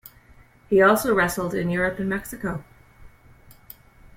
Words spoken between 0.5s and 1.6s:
He also wrestled